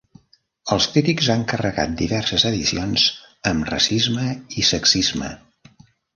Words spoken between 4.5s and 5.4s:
i sexisme.